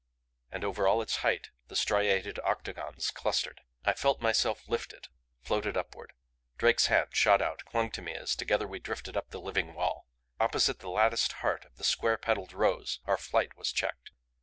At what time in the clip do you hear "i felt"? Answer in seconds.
3.85-4.19